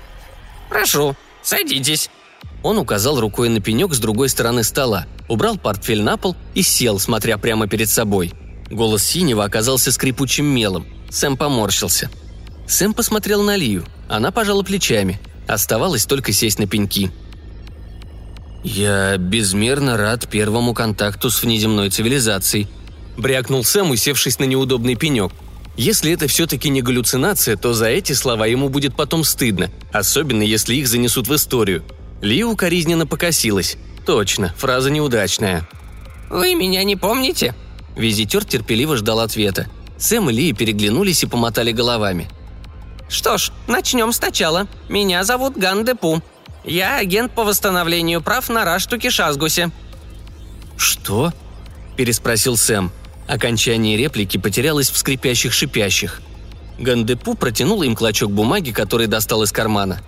[0.70, 2.10] «Прошу, садитесь».
[2.64, 7.00] Он указал рукой на пенек с другой стороны стола, убрал портфель на пол и сел,
[7.00, 8.34] смотря прямо перед собой.
[8.70, 10.88] Голос синего оказался скрипучим мелом.
[11.10, 12.10] Сэм поморщился–
[12.68, 13.86] Сэм посмотрел на Лию.
[14.08, 15.20] Она пожала плечами.
[15.48, 17.12] Оставалось только сесть на пеньки.
[18.64, 22.68] «Я безмерно рад первому контакту с внеземной цивилизацией»,–
[23.18, 25.32] брякнул Сэм, усевшись на неудобный пенек.
[25.78, 30.76] Если это все-таки не галлюцинация, то за эти слова ему будет потом стыдно, особенно если
[30.76, 31.84] их занесут в историю.
[32.22, 33.78] Ли укоризненно покосилась.
[34.06, 35.68] Точно, фраза неудачная.
[36.30, 37.54] «Вы меня не помните?»
[37.96, 39.68] Визитер терпеливо ждал ответа.
[39.98, 42.28] Сэм и Ли переглянулись и помотали головами.
[43.10, 44.68] Что ж, начнем сначала.
[44.90, 46.22] Меня зовут Ган Депу.
[46.64, 49.72] Я агент по восстановлению прав на Раштуке Шазгусе».
[50.78, 51.32] «Что?»–
[51.98, 52.92] переспросил Сэм.
[53.28, 56.22] Окончание реплики потерялось в скрипящих шипящих.
[56.78, 60.02] Гандепу протянул им клочок бумаги, который достал из кармана.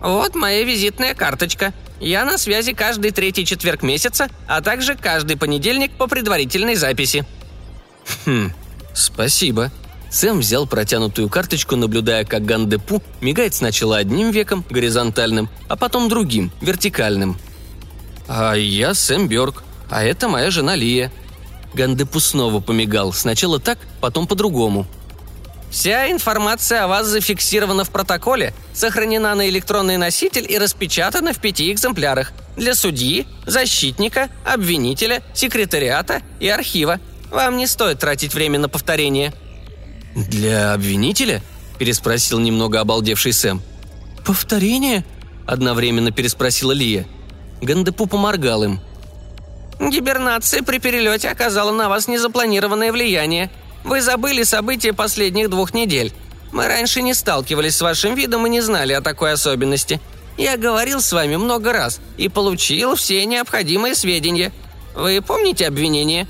[0.00, 1.72] «Вот моя визитная карточка.
[2.00, 7.24] Я на связи каждый третий четверг месяца, а также каждый понедельник по предварительной записи».
[8.24, 8.52] «Хм,
[8.94, 9.70] спасибо»,
[10.10, 16.50] Сэм взял протянутую карточку, наблюдая, как Гандепу мигает сначала одним веком, горизонтальным, а потом другим,
[16.60, 17.38] вертикальным.
[18.26, 21.12] «А я Сэм Бёрк, а это моя жена Лия».
[21.74, 24.86] Гандепу снова помигал, сначала так, потом по-другому.
[25.70, 31.70] «Вся информация о вас зафиксирована в протоколе, сохранена на электронный носитель и распечатана в пяти
[31.70, 36.98] экземплярах для судьи, защитника, обвинителя, секретариата и архива.
[37.30, 39.32] Вам не стоит тратить время на повторение»,
[40.14, 41.42] «Для обвинителя?»–
[41.78, 43.62] переспросил немного обалдевший Сэм.
[44.24, 45.04] «Повторение?»–
[45.46, 47.06] одновременно переспросила Лия.
[47.60, 48.80] Гандепу поморгал им.
[49.78, 53.50] «Гибернация при перелете оказала на вас незапланированное влияние.
[53.84, 56.12] Вы забыли события последних двух недель.
[56.52, 60.00] Мы раньше не сталкивались с вашим видом и не знали о такой особенности.
[60.36, 64.52] Я говорил с вами много раз и получил все необходимые сведения.
[64.94, 66.26] Вы помните обвинение?»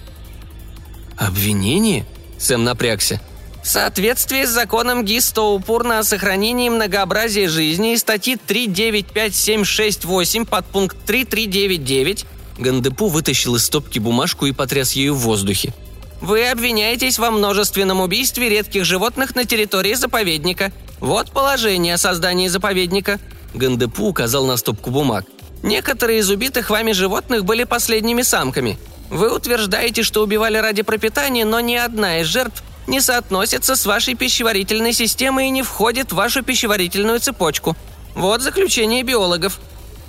[1.17, 2.07] «Обвинение?»
[2.39, 3.21] Сэм напрягся.
[3.63, 10.97] В соответствии с законом ГИСТО упорно о сохранении многообразия жизни и статьи 395768 под пункт
[11.05, 12.27] 3399
[12.59, 15.75] Гандепу вытащил из стопки бумажку и потряс ею в воздухе.
[16.21, 20.73] Вы обвиняетесь во множественном убийстве редких животных на территории заповедника.
[21.01, 23.19] Вот положение о создании заповедника.
[23.55, 25.25] Гандепу указал на стопку бумаг.
[25.63, 28.79] Некоторые из убитых вами животных были последними самками.
[29.11, 34.15] Вы утверждаете, что убивали ради пропитания, но ни одна из жертв не соотносится с вашей
[34.15, 37.77] пищеварительной системой и не входит в вашу пищеварительную цепочку.
[38.15, 39.61] Вот заключение биологов».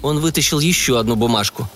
[0.02, 1.70] Он вытащил еще одну бумажку.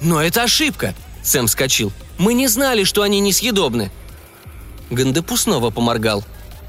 [0.00, 1.92] «Но это ошибка!» Сэм вскочил.
[2.18, 3.90] «Мы не знали, что они несъедобны!»
[4.90, 6.22] Гандепу снова поморгал.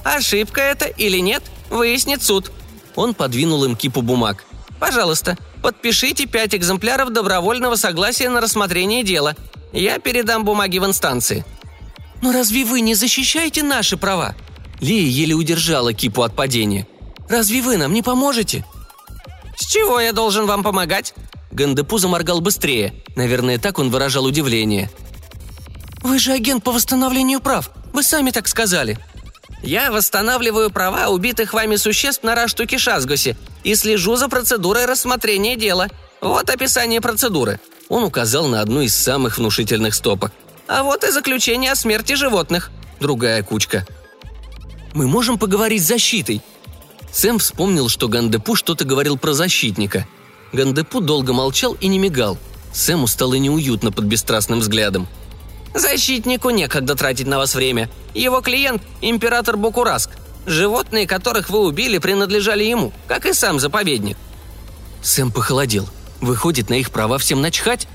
[0.04, 2.51] «Ошибка это или нет, выяснит суд».
[2.95, 4.45] Он подвинул им кипу бумаг.
[4.80, 9.36] «Пожалуйста, подпишите пять экземпляров добровольного согласия на рассмотрение дела.
[9.73, 11.45] Я передам бумаги в инстанции».
[12.26, 14.34] «Но разве вы не защищаете наши права?»
[14.82, 16.88] Лия еле удержала кипу от падения.
[17.30, 18.66] «Разве вы нам не поможете?»
[19.56, 21.14] «С чего я должен вам помогать?»
[21.52, 22.96] Гандепу заморгал быстрее.
[23.16, 24.90] Наверное, так он выражал удивление.
[26.02, 27.70] «Вы же агент по восстановлению прав.
[27.94, 28.98] Вы сами так сказали».
[29.62, 35.90] «Я восстанавливаю права убитых вами существ на Раштуке Шазгосе и слежу за процедурой рассмотрения дела.
[36.22, 37.60] Вот описание процедуры».
[37.88, 40.32] Он указал на одну из самых внушительных стопок.
[40.67, 42.71] А вот и заключение о смерти животных.
[42.99, 43.86] Другая кучка.
[44.93, 46.41] Мы можем поговорить с защитой.
[47.12, 50.08] Сэм вспомнил, что Гандепу что-то говорил про защитника.
[50.54, 52.38] Гандепу долго молчал и не мигал.
[52.73, 55.08] Сэму стало неуютно под бесстрастным взглядом.
[55.73, 57.89] «Защитнику некогда тратить на вас время.
[58.13, 60.10] Его клиент– император Бокураск.
[60.45, 64.17] Животные, которых вы убили, принадлежали ему, как и сам заповедник».
[65.01, 65.88] Сэм похолодел.
[66.21, 67.88] Выходит, на их права всем начхать?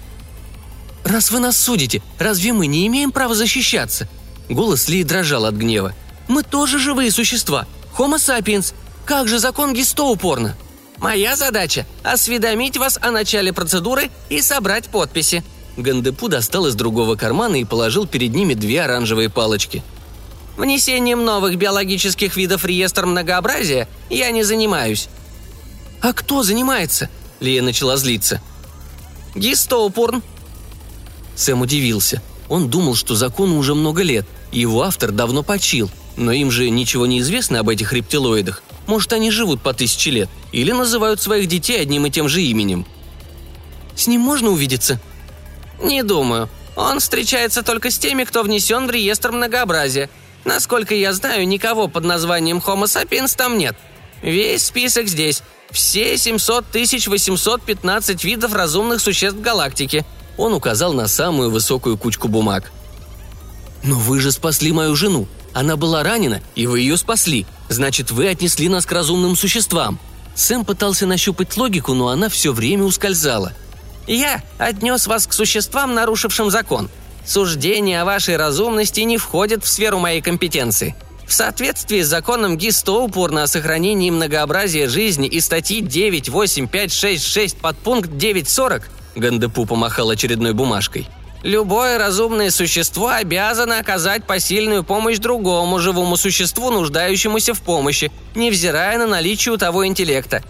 [1.04, 4.08] «Раз вы нас судите, разве мы не имеем права защищаться?»
[4.48, 5.94] Голос Ли дрожал от гнева.
[6.28, 7.66] «Мы тоже живые существа.
[7.96, 8.74] Homo sapiens.
[9.04, 10.56] Как же закон Гисто упорно?»
[10.98, 15.42] «Моя задача– осведомить вас о начале процедуры и собрать подписи».
[15.76, 19.82] Гандепу достал из другого кармана и положил перед ними две оранжевые палочки.
[20.56, 25.08] «Внесением новых биологических видов в реестр многообразия я не занимаюсь».
[26.02, 27.08] «А кто занимается?»–
[27.40, 28.42] Лия начала злиться.
[29.34, 30.22] «Гистоупурн»,
[31.40, 32.20] Сэм удивился.
[32.50, 36.68] Он думал, что закону уже много лет, и его автор давно почил, но им же
[36.68, 38.62] ничего не известно об этих рептилоидах.
[38.86, 42.84] Может, они живут по тысяче лет или называют своих детей одним и тем же именем.
[43.96, 45.00] «С ним можно увидеться?»
[45.82, 46.50] «Не думаю.
[46.76, 50.10] Он встречается только с теми, кто внесен в реестр многообразия.
[50.44, 53.76] Насколько я знаю, никого под названием Homo sapiens там нет.
[54.22, 55.42] Весь список здесь.
[55.70, 60.04] Все 700 815 видов разумных существ галактики–
[60.40, 62.72] он указал на самую высокую кучку бумаг.
[63.82, 65.28] «Но вы же спасли мою жену.
[65.52, 67.46] Она была ранена, и вы ее спасли.
[67.68, 69.98] Значит, вы отнесли нас к разумным существам».
[70.34, 73.52] Сэм пытался нащупать логику, но она все время ускользала.
[74.06, 76.88] «Я отнес вас к существам, нарушившим закон.
[77.26, 80.94] Суждение о вашей разумности не входит в сферу моей компетенции.
[81.26, 88.16] В соответствии с законом ГИСТО упорно о сохранении многообразия жизни и статьи 98566 под пункт
[88.16, 91.08] 940 Гандепу помахал очередной бумажкой.
[91.42, 99.06] Любое разумное существо обязано оказать посильную помощь другому живому существу, нуждающемуся в помощи, невзирая на
[99.06, 100.42] наличие у того интеллекта.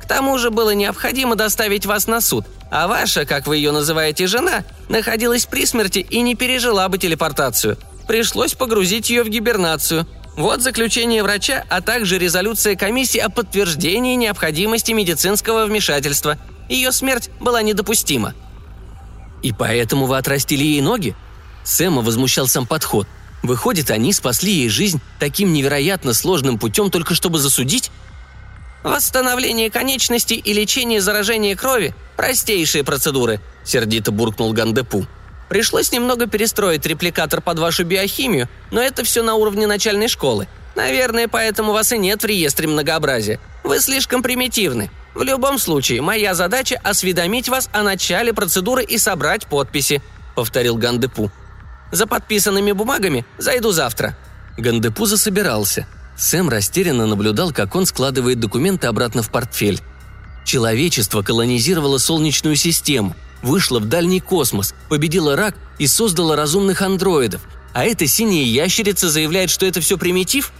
[0.00, 4.28] К тому же было необходимо доставить вас на суд, а ваша, как вы ее называете,
[4.28, 7.76] жена, находилась при смерти и не пережила бы телепортацию.
[8.06, 10.06] Пришлось погрузить ее в гибернацию.
[10.36, 17.62] Вот заключение врача, а также резолюция комиссии о подтверждении необходимости медицинского вмешательства– ее смерть была
[17.62, 18.34] недопустима.
[19.42, 21.14] «И поэтому вы отрастили ей ноги?»
[21.64, 23.06] Сэма возмущал сам подход.
[23.42, 27.90] Выходит, они спасли ей жизнь таким невероятно сложным путем, только чтобы засудить?
[28.82, 35.06] «Восстановление конечностей и лечение заражения крови– простейшие процедуры»,– сердито буркнул Гандепу.
[35.48, 40.48] «Пришлось немного перестроить репликатор под вашу биохимию, но это все на уровне начальной школы.
[40.74, 43.40] Наверное, поэтому вас и нет в реестре многообразия.
[43.64, 44.90] Вы слишком примитивны.
[45.14, 50.02] В любом случае, моя задача– осведомить вас о начале процедуры и собрать подписи»,–
[50.34, 51.32] повторил Гандепу.
[51.90, 54.16] «За подписанными бумагами зайду завтра».
[54.58, 55.86] Гандепу засобирался.
[56.16, 59.80] Сэм растерянно наблюдал, как он складывает документы обратно в портфель.
[60.44, 67.42] Человечество колонизировало Солнечную систему, вышло в дальний космос, победило рак и создало разумных андроидов.
[67.72, 70.52] А эта синяя ящерица заявляет, что это все примитив?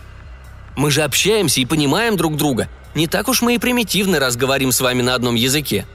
[0.76, 2.68] Мы же общаемся и понимаем друг друга.
[2.94, 5.86] Не так уж мы и примитивны, раз говорим с вами на одном языке».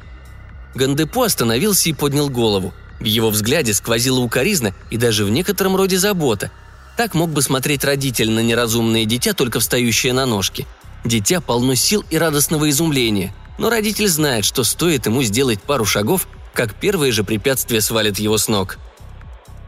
[0.74, 2.74] Гандепо остановился и поднял голову.
[3.00, 6.52] В его взгляде сквозила укоризна и даже в некотором роде забота.
[6.96, 10.68] Так мог бы смотреть родитель на неразумное дитя, только встающее на ножки.
[11.04, 16.28] Дитя полно сил и радостного изумления, но родитель знает, что стоит ему сделать пару шагов,
[16.54, 18.78] как первые же препятствия свалят его с ног.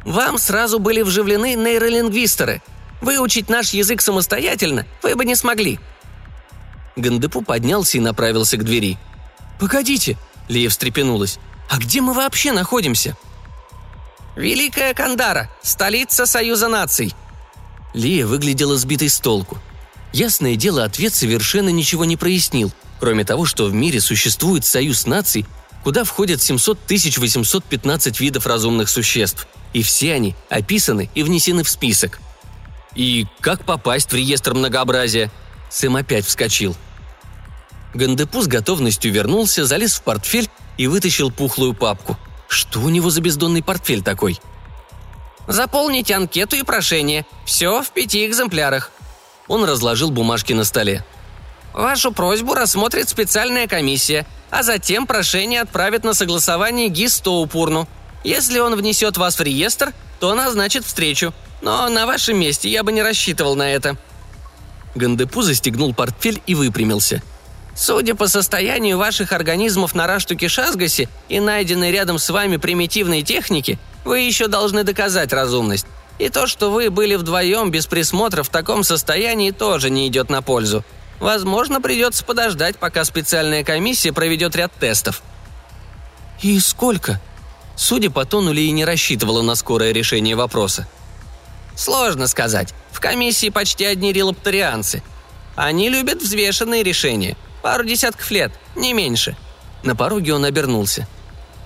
[0.06, 2.62] «Вам сразу были вживлены нейролингвистеры.
[3.02, 5.80] Выучить наш язык самостоятельно вы бы не смогли».
[6.96, 8.98] Гандепу поднялся и направился к двери.
[9.60, 10.18] «Погодите!»–
[10.48, 11.40] Лия встрепенулась.
[11.70, 13.18] «А где мы вообще находимся?»
[14.36, 17.14] «Великая Кандара, столица Союза наций».
[17.94, 19.60] Лия выглядела сбитой с толку.
[20.12, 25.46] Ясное дело, ответ совершенно ничего не прояснил, кроме того, что в мире существует Союз наций,
[25.84, 26.78] куда входят 700
[27.18, 32.20] 815 видов разумных существ, и все они описаны и внесены в список.
[32.96, 35.32] И как попасть в реестр многообразия?
[35.70, 36.76] Сэм опять вскочил.
[37.94, 42.18] Гандепу с готовностью вернулся, залез в портфель и вытащил пухлую папку–
[42.54, 44.40] что у него за бездонный портфель такой?
[45.48, 47.26] «Заполните анкету и прошение.
[47.46, 48.92] Все в пяти экземплярах».
[49.48, 51.04] Он разложил бумажки на столе.
[51.74, 57.88] «Вашу просьбу рассмотрит специальная комиссия, а затем прошение отправит на согласование ГИС Стоупурну.
[58.24, 61.34] Если он внесет вас в реестр, то назначит встречу.
[61.62, 63.98] Но на вашем месте я бы не рассчитывал на это».
[64.96, 67.22] Гандепу застегнул портфель и выпрямился–
[67.76, 73.80] Судя по состоянию ваших организмов на Раштуке Шазгасе и найденной рядом с вами примитивной техники,
[74.06, 75.88] вы еще должны доказать разумность.
[76.20, 80.44] И то, что вы были вдвоем без присмотра в таком состоянии, тоже не идет на
[80.44, 80.86] пользу.
[81.20, 85.22] Возможно, придется подождать, пока специальная комиссия проведет ряд тестов.
[86.42, 87.22] «И сколько?»
[87.76, 90.88] Судя по тону, Ли не рассчитывала на скорое решение вопроса.
[91.76, 92.74] «Сложно сказать.
[92.92, 95.02] В комиссии почти одни релапторианцы.
[95.56, 97.36] Они любят взвешенные решения.
[97.62, 99.36] Пару десятков лет, не меньше».
[99.84, 101.08] На пороге он обернулся.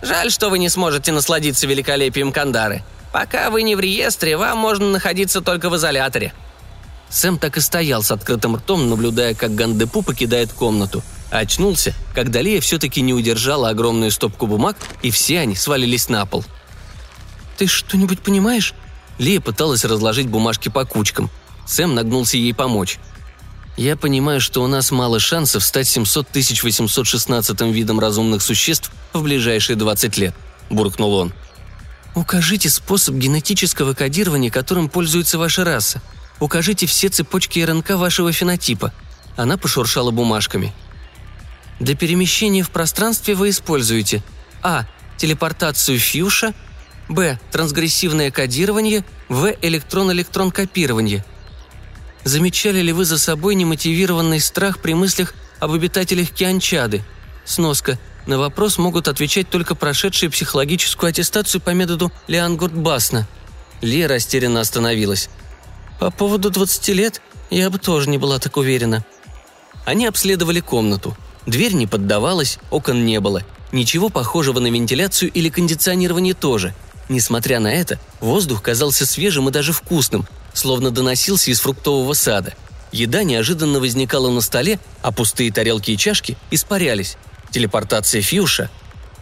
[0.02, 2.84] «Жаль, что вы не сможете насладиться великолепием Кандары.
[3.12, 6.34] Пока вы не в реестре, вам можно находиться только в изоляторе».
[7.10, 11.04] Сэм так и стоял с открытым ртом, наблюдая, как Гандепу покидает комнату.
[11.32, 16.44] Очнулся, когда Лия все-таки не удержала огромную стопку бумаг, и все они свалились на пол.
[17.58, 18.74] «Ты что-нибудь понимаешь?»
[19.18, 21.30] Лия пыталась разложить бумажки по кучкам.
[21.66, 23.00] Сэм нагнулся ей помочь.
[23.78, 29.76] Я понимаю, что у нас мало шансов стать 700 816 видом разумных существ в ближайшие
[29.76, 30.34] 20 лет»,–
[30.72, 31.32] буркнул он.
[32.16, 36.02] «Укажите способ генетического кодирования, которым пользуется ваша раса.
[36.40, 38.94] Укажите все цепочки РНК вашего фенотипа».
[39.36, 40.74] Она пошуршала бумажками.
[41.80, 44.24] Для перемещения в пространстве вы используете
[44.64, 44.86] А.
[45.18, 46.54] Телепортацию фьюша,
[47.08, 47.40] Б.
[47.52, 49.54] Трансгрессивное кодирование, В.
[49.62, 51.24] Электрон-электрон копирование–
[52.28, 57.02] Замечали ли вы за собой немотивированный страх при мыслях об обитателях Кианчады?
[57.46, 57.98] Сноска.
[58.26, 63.26] На вопрос могут отвечать только прошедшие психологическую аттестацию по методу Леангурт-Басна.
[63.80, 65.30] Лия растерянно остановилась.
[66.00, 69.04] «По поводу 20 лет я бы тоже не была так уверена».
[69.86, 71.16] Они обследовали комнату.
[71.46, 73.44] Дверь не поддавалась, окон не было.
[73.72, 76.76] Ничего похожего на вентиляцию или кондиционирование тоже.
[77.10, 82.54] Несмотря на это, воздух казался свежим и даже вкусным, словно доносился из фруктового сада.
[82.92, 87.18] Еда неожиданно возникала на столе, а пустые тарелки и чашки испарялись.
[87.52, 88.70] Телепортация Фьюша.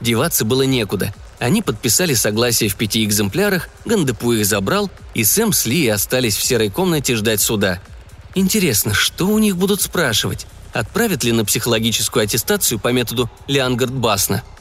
[0.02, 1.14] Деваться было некуда.
[1.40, 6.44] Они подписали согласие в пяти экземплярах, Гандепу их забрал, и Сэм с Ли остались в
[6.44, 7.80] серой комнате ждать суда.
[8.36, 10.48] Интересно, что у них будут спрашивать?
[10.74, 14.44] Отправят ли на психологическую аттестацию по методу Леангард-Басна–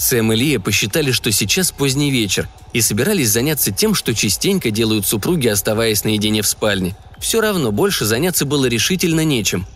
[0.00, 5.06] Сэм и Лия посчитали, что сейчас поздний вечер, и собирались заняться тем, что частенько делают
[5.06, 6.96] супруги, оставаясь наедине в спальне.
[7.18, 9.66] Все равно больше заняться было решительно нечем.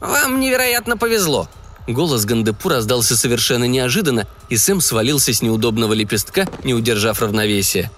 [0.00, 1.48] «Вам невероятно повезло»,
[1.88, 7.90] Голос Гандепу раздался совершенно неожиданно, и Сэм свалился с неудобного лепестка, не удержав равновесия.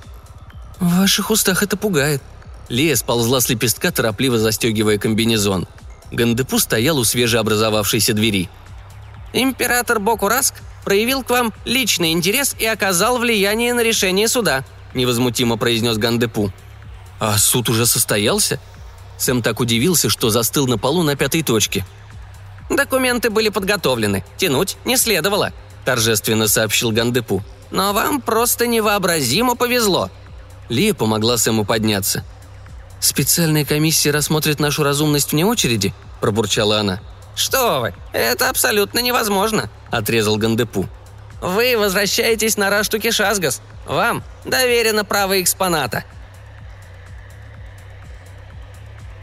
[0.80, 2.22] «В ваших устах это пугает».
[2.68, 5.66] Лия сползла с лепестка, торопливо застегивая комбинезон.
[6.10, 8.48] Гандепу стоял у свежеобразовавшейся двери.
[9.34, 10.54] «Император Бокураск
[10.84, 14.64] проявил к вам личный интерес и оказал влияние на решение суда»,–
[14.94, 16.52] невозмутимо произнес Гандепу.
[17.20, 18.58] «А суд уже состоялся?»
[19.18, 21.84] Сэм так удивился, что застыл на полу на пятой точке.
[22.70, 24.24] «Документы были подготовлены.
[24.36, 25.52] Тянуть не следовало»,–
[25.84, 27.42] торжественно сообщил Гандепу.
[27.70, 30.10] «Но вам просто невообразимо повезло».
[30.68, 32.24] Лия помогла Сэму подняться.
[33.00, 37.00] «Специальная комиссия рассмотрит нашу разумность вне очереди?»– пробурчала она.
[37.34, 40.88] «Что вы, это абсолютно невозможно»,– отрезал Гандепу.
[41.42, 43.60] «Вы возвращаетесь на Раштуки Шазгас.
[43.86, 46.04] Вам доверено право экспоната».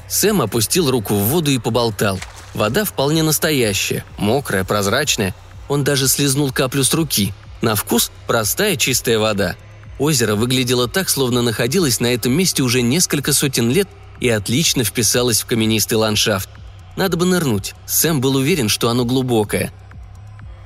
[0.08, 2.20] Сэм опустил руку в воду и поболтал.
[2.54, 5.34] Вода вполне настоящая, мокрая, прозрачная.
[5.70, 7.34] Он даже слезнул каплю с руки.
[7.62, 9.56] На вкус простая чистая вода.
[10.00, 13.88] Озеро выглядело так, словно находилось на этом месте уже несколько сотен лет
[14.20, 16.50] и отлично вписалось в каменистый ландшафт.
[16.96, 17.74] Надо бы нырнуть.
[17.86, 19.72] Сэм был уверен, что оно глубокое.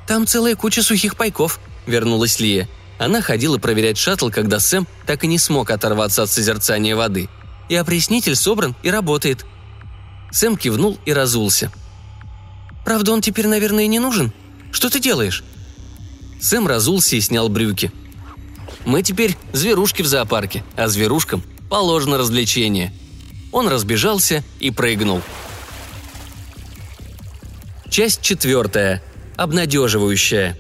[0.08, 2.68] «Там целая куча сухих пайков»,— вернулась Лия.
[2.98, 7.30] Она ходила проверять шаттл, когда Сэм так и не смог оторваться от созерцания воды.
[7.70, 9.46] «И опреснитель собран и работает».
[10.32, 11.72] Сэм кивнул и разулся.
[12.84, 14.32] «Правда, он теперь, наверное, не нужен?
[14.72, 15.44] Что ты делаешь?»
[16.42, 17.92] Сэм разулся и снял брюки.
[18.86, 22.94] «Мы теперь зверушки в зоопарке, а зверушкам положено развлечение».
[23.52, 25.22] Он разбежался и прыгнул.
[27.90, 29.02] Часть четвертая.
[29.38, 30.58] Обнадеживающая.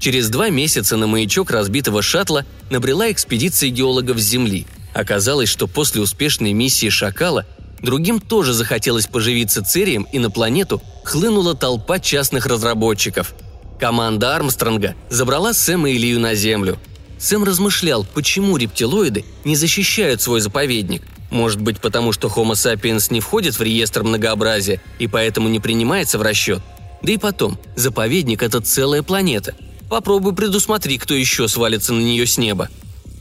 [0.00, 4.66] Через два месяца на маячок разбитого шаттла набрела экспедиция геологов с Земли.
[4.96, 7.44] Оказалось, что после успешной миссии «Шакала»
[7.82, 13.34] другим тоже захотелось поживиться цирием, и на планету хлынула толпа частных разработчиков.
[13.78, 16.78] Команда Армстронга забрала Сэма и Илью на Землю.
[17.18, 21.02] Сэм размышлял, почему рептилоиды не защищают свой заповедник.
[21.30, 26.18] Может быть, потому что Homo sapiens не входит в реестр многообразия и поэтому не принимается
[26.18, 26.62] в расчет.
[27.02, 29.54] Да и потом, заповедник– это целая планета–
[29.88, 32.68] Попробуй предусмотри, кто еще свалится на нее с неба.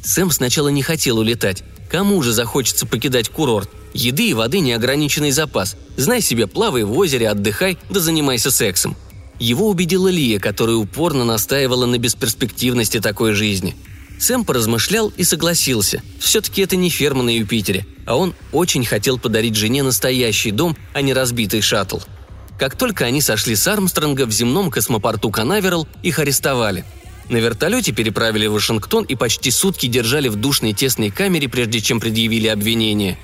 [0.06, 1.64] Сэм сначала не хотел улетать.
[1.89, 3.70] Кому же захочется покидать курорт?
[3.93, 5.76] Еды и воды неограниченный запас.
[5.97, 8.95] Знай себе, плавай в озере, отдыхай, да занимайся сексом.
[9.39, 13.76] Его убедила Лия, которая упорно настаивала на бесперспективности такой жизни.
[14.20, 16.01] Сэм поразмышлял и согласился.
[16.20, 21.01] Все-таки это не ферма на Юпитере, а он очень хотел подарить жене настоящий дом, а
[21.01, 21.99] не разбитый шаттл–
[22.58, 26.86] как только они сошли с Армстронга в земном космопорту Канаверал, их арестовали.
[27.30, 32.00] На вертолете переправили в Вашингтон и почти сутки держали в душной тесной камере, прежде чем
[32.00, 33.18] предъявили обвинение.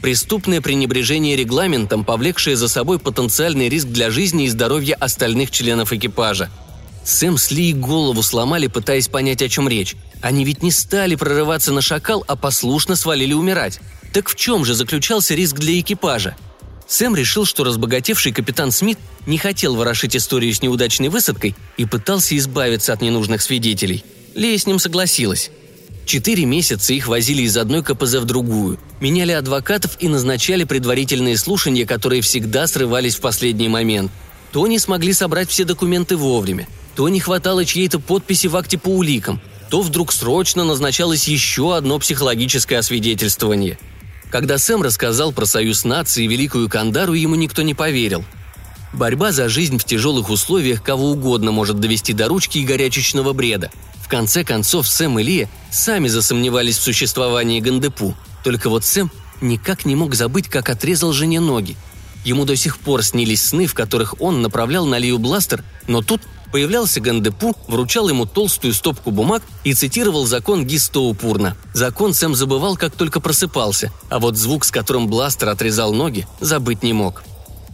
[0.00, 6.50] Преступное пренебрежение регламентом, повлекшее за собой потенциальный риск для жизни и здоровья остальных членов экипажа.
[7.04, 9.96] Сэм с Ли голову сломали, пытаясь понять, о чем речь.
[10.20, 13.80] Они ведь не стали прорываться на шакал, а послушно свалили умирать.
[14.12, 16.36] Так в чем же заключался риск для экипажа?
[16.92, 22.36] Сэм решил, что разбогатевший капитан Смит не хотел ворошить историю с неудачной высадкой и пытался
[22.36, 24.04] избавиться от ненужных свидетелей.
[24.34, 25.50] Лея с ним согласилась.
[26.04, 31.86] Четыре месяца их возили из одной КПЗ в другую, меняли адвокатов и назначали предварительные слушания,
[31.86, 34.12] которые всегда срывались в последний момент.
[34.52, 38.88] То не смогли собрать все документы вовремя, то не хватало чьей-то подписи в акте по
[38.88, 39.40] уликам,
[39.70, 43.78] то вдруг срочно назначалось еще одно психологическое освидетельствование–
[44.32, 48.24] когда Сэм рассказал про союз наций и Великую Кандару, ему никто не поверил.
[48.94, 53.70] Борьба за жизнь в тяжелых условиях кого угодно может довести до ручки и горячечного бреда.
[54.02, 58.16] В конце концов, Сэм и Лия сами засомневались в существовании Гандепу.
[58.42, 59.10] Только вот Сэм
[59.42, 61.76] никак не мог забыть, как отрезал жене ноги.
[62.24, 66.22] Ему до сих пор снились сны, в которых он направлял на Лию бластер, но тут
[66.52, 71.56] Появлялся Гандепу, вручал ему толстую стопку бумаг и цитировал закон Гистоупурна.
[71.72, 76.82] Закон Сэм забывал, как только просыпался, а вот звук, с которым бластер отрезал ноги, забыть
[76.82, 77.24] не мог.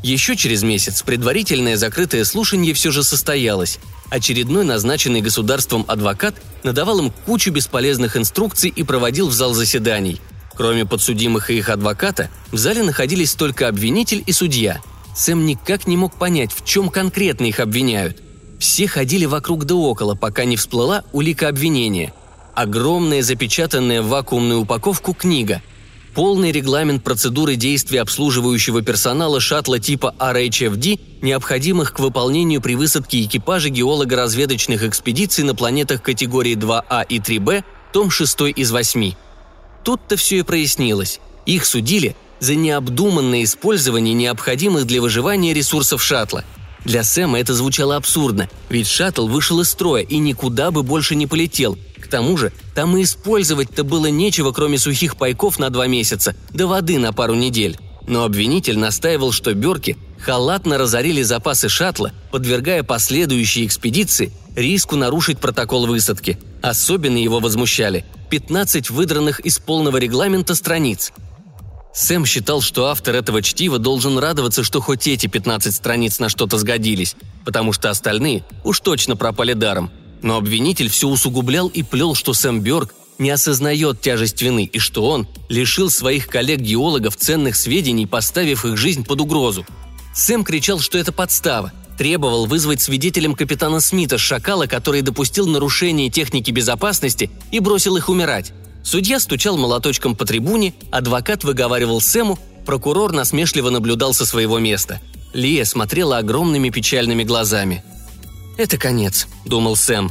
[0.05, 3.81] Еще через месяц предварительное закрытое слушание все же состоялось.
[4.11, 10.21] Очередной назначенный государством адвокат надавал им кучу бесполезных инструкций и проводил в зал заседаний.
[10.55, 14.81] Кроме подсудимых и их адвоката, в зале находились только обвинитель и судья.
[15.17, 18.23] Сэм никак не мог понять, в чем конкретно их обвиняют.
[18.59, 22.13] Все ходили вокруг да около, пока не всплыла улика обвинения.
[22.55, 25.63] Огромная запечатанная в вакуумную упаковку книга.
[26.15, 33.69] Полный регламент процедуры действий обслуживающего персонала шаттла типа RHFD, необходимых к выполнению при высадке экипажа
[33.69, 39.13] геолого-разведочных экспедиций на планетах категории 2А а и 3Б, том 6 из 8.
[39.85, 41.21] Тут-то все и прояснилось.
[41.47, 46.45] Их судили за необдуманное использование необходимых для выживания ресурсов шаттла–
[46.85, 51.27] для Сэма это звучало абсурдно, ведь шаттл вышел из строя и никуда бы больше не
[51.27, 51.79] полетел.
[52.01, 56.67] К тому же, там и использовать-то было нечего, кроме сухих пайков на два месяца, да
[56.67, 57.79] воды на пару недель.
[58.07, 65.87] Но обвинитель настаивал, что Берки халатно разорили запасы шаттла, подвергая последующие экспедиции риску нарушить протокол
[65.87, 66.39] высадки.
[66.63, 71.13] Особенно его возмущали 15 выдранных из полного регламента страниц–
[71.95, 76.59] Сэм считал, что автор этого чтива должен радоваться, что хоть эти 15 страниц на что-то
[76.59, 79.91] сгодились, потому что остальные уж точно пропали даром.
[80.23, 85.05] Но обвинитель все усугублял и плел, что Сэм Бёрк не осознает тяжесть вины и что
[85.09, 89.67] он лишил своих коллег-геологов ценных сведений, поставив их жизнь под угрозу.
[90.15, 96.51] Сэм кричал, что это подстава, требовал вызвать свидетелем капитана Смита Шакала, который допустил нарушение техники
[96.51, 98.53] безопасности и бросил их умирать.
[98.89, 104.99] Судья стучал молоточком по трибуне, адвокат выговаривал Сэму, прокурор насмешливо наблюдал со своего места.
[105.35, 107.85] Лия смотрела огромными печальными глазами.
[108.57, 110.11] «Это конец»,— думал Сэм.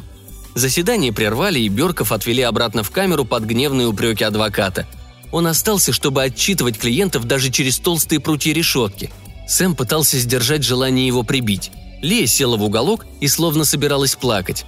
[0.53, 4.85] Заседание прервали, и Берков отвели обратно в камеру под гневные упреки адвоката.
[5.31, 9.09] Он остался, чтобы отчитывать клиентов даже через толстые прутья решетки.
[9.47, 11.71] Сэм пытался сдержать желание его прибить.
[12.03, 14.65] Лия села в уголок и словно собиралась плакать.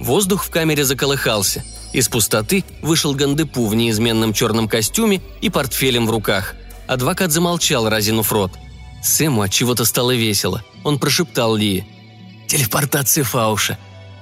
[0.00, 1.62] Воздух в камере заколыхался.
[1.94, 6.56] Из пустоты вышел Гандепу в неизменном черном костюме и портфелем в руках.
[6.88, 8.50] Адвокат замолчал, разинув рот.
[9.00, 10.64] Сэму от чего-то стало весело.
[10.82, 11.86] Он прошептал Лии.
[12.48, 13.78] «Телепортация Фауша.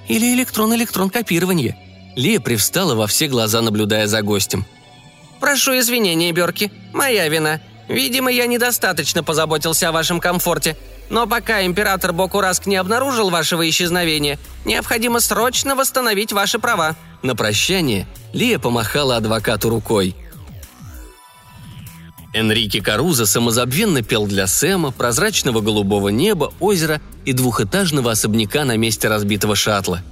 [0.07, 1.77] Или электрон-электрон копирование».
[2.14, 4.66] Лия привстала во все глаза, наблюдая за гостем.
[5.41, 6.70] «Прошу извинения, Берки.
[6.93, 7.62] Моя вина.
[7.89, 10.76] Видимо, я недостаточно позаботился о вашем комфорте.
[11.11, 16.97] Но пока император Бокураск не обнаружил вашего исчезновения, необходимо срочно восстановить ваши права».
[17.22, 20.16] На прощание Лия помахала адвокату рукой.
[22.33, 29.09] Энрике Каруза самозабвенно пел для Сэма, прозрачного голубого неба, озера и двухэтажного особняка на месте
[29.09, 30.03] разбитого шаттла.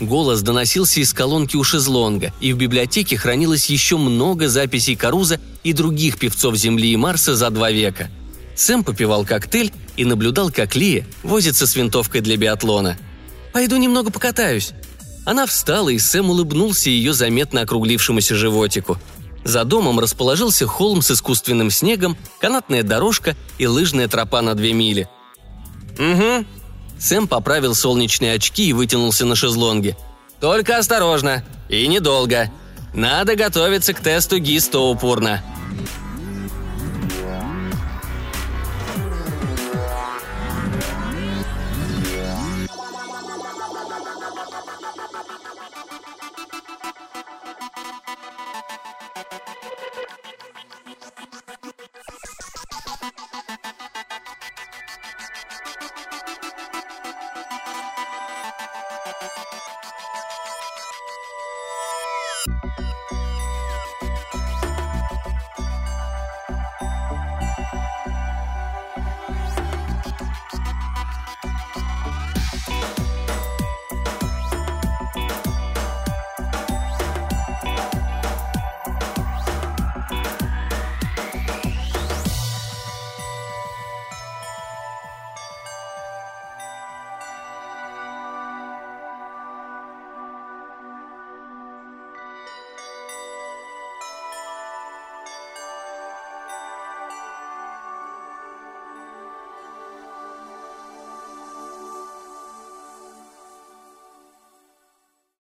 [0.00, 5.72] Голос доносился из колонки у шезлонга, и в библиотеке хранилось еще много записей Каруза и
[5.72, 8.10] других певцов Земли и Марса за два века.
[8.54, 12.96] Сэм попивал коктейль и наблюдал, как Лия возится с винтовкой для биатлона.
[13.52, 14.72] «Пойду немного покатаюсь».
[15.24, 18.98] Она встала, и Сэм улыбнулся ее заметно округлившемуся животику–
[19.48, 25.08] за домом расположился холм с искусственным снегом, канатная дорожка и лыжная тропа на две мили.
[25.98, 26.44] «Угу».
[26.98, 29.96] Сэм поправил солнечные очки и вытянулся на шезлонге.
[30.40, 31.44] «Только осторожно.
[31.68, 32.50] И недолго.
[32.94, 35.42] Надо готовиться к тесту ГИС упорно.